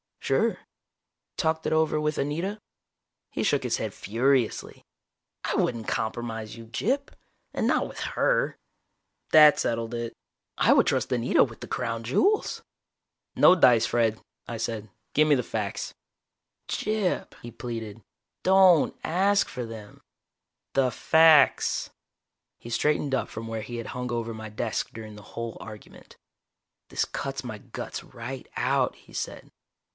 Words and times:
"Sure." 0.19 0.57
"Talked 1.37 1.65
it 1.67 1.73
over 1.73 1.99
with 1.99 2.17
Anita?" 2.17 2.57
He 3.31 3.43
shook 3.43 3.63
his 3.63 3.77
head 3.77 3.93
furiously. 3.93 4.81
"I 5.43 5.55
wouldn't 5.55 5.89
compromise 5.89 6.55
you, 6.55 6.65
Gyp, 6.67 7.09
and 7.53 7.67
not 7.67 7.87
with 7.87 7.99
her!" 7.99 8.55
That 9.31 9.59
settled 9.59 9.93
it. 9.93 10.13
I 10.57 10.73
would 10.73 10.87
trust 10.87 11.11
Anita 11.11 11.43
with 11.43 11.59
the 11.59 11.67
crown 11.67 12.03
jewels. 12.03 12.63
"No 13.35 13.53
dice, 13.55 13.85
Fred," 13.85 14.19
I 14.47 14.57
said. 14.57 14.89
"Give 15.13 15.27
me 15.27 15.35
the 15.35 15.43
facts." 15.43 15.93
"Gyp," 16.67 17.35
he 17.41 17.51
pleaded. 17.51 18.01
"Don't 18.41 18.95
ask 19.03 19.49
for 19.49 19.65
them!" 19.65 20.01
"The 20.73 20.91
facts!" 20.91 21.89
He 22.57 22.69
straightened 22.69 23.13
up 23.13 23.27
from 23.27 23.47
where 23.47 23.61
he 23.61 23.75
had 23.77 23.87
hung 23.87 24.11
over 24.11 24.33
my 24.33 24.49
desk 24.49 24.91
during 24.93 25.15
the 25.15 25.35
whole 25.35 25.57
argument. 25.59 26.15
"This 26.89 27.05
cuts 27.05 27.43
my 27.43 27.57
guts 27.59 28.03
right 28.03 28.47
out," 28.55 28.95
he 28.95 29.13
said. 29.13 29.51